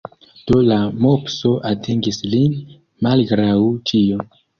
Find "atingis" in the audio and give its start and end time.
1.71-2.17